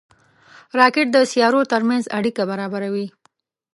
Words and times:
راکټ 0.79 1.07
د 1.13 1.17
سیارو 1.31 1.61
ترمنځ 1.71 2.03
اړیکه 2.17 2.41
برابروي 2.51 3.07